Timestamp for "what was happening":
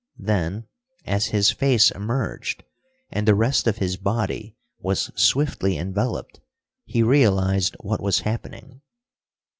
7.81-8.81